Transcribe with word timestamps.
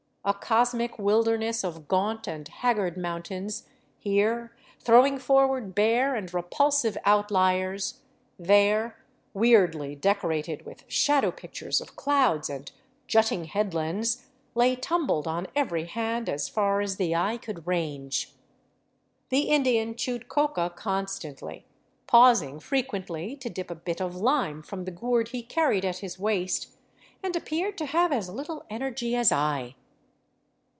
A 0.23 0.35
cosmic 0.35 0.99
wilderness 0.99 1.63
of 1.63 1.87
gaunt 1.87 2.27
and 2.27 2.47
haggard 2.47 2.95
mountains, 2.95 3.67
here 3.97 4.55
throwing 4.79 5.17
forward 5.17 5.73
bare 5.73 6.13
and 6.13 6.31
repulsive 6.31 6.95
outliers, 7.05 8.01
there 8.37 9.03
weirdly 9.33 9.95
decorated 9.95 10.63
with 10.63 10.83
shadow 10.87 11.31
pictures 11.31 11.81
of 11.81 11.95
clouds 11.95 12.51
and 12.51 12.71
jutting 13.07 13.45
headlands, 13.45 14.27
lay 14.53 14.75
tumbled 14.75 15.27
on 15.27 15.47
every 15.55 15.85
hand 15.85 16.29
as 16.29 16.47
far 16.47 16.81
as 16.81 16.97
the 16.97 17.15
eye 17.15 17.37
could 17.37 17.65
range. 17.65 18.33
The 19.29 19.49
Indian 19.49 19.95
chewed 19.95 20.27
coca 20.29 20.71
constantly, 20.75 21.65
pausing 22.05 22.59
frequently 22.59 23.35
to 23.37 23.49
dip 23.49 23.71
a 23.71 23.75
bit 23.75 23.99
of 23.99 24.15
lime 24.15 24.61
from 24.61 24.85
the 24.85 24.91
gourd 24.91 25.29
he 25.29 25.41
carried 25.41 25.83
at 25.83 25.97
his 25.97 26.19
waist, 26.19 26.67
and 27.23 27.35
appeared 27.35 27.75
to 27.79 27.87
have 27.87 28.11
as 28.11 28.29
little 28.29 28.63
energy 28.69 29.15
as 29.15 29.31
I. 29.31 29.73